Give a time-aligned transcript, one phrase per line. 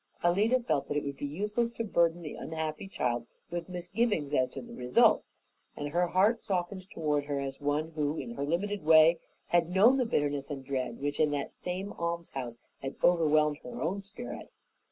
[0.23, 4.49] Alida felt that it would be useless to burden the unhappy child with misgivings as
[4.49, 5.23] to the result,
[5.77, 9.19] and her heart softened toward her as one who in her limited way
[9.49, 14.01] had known the bitterness and dread which in that same almshouse had overwhelmed her own
[14.01, 14.51] spirit.